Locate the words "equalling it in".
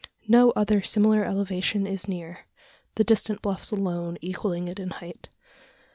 4.19-4.89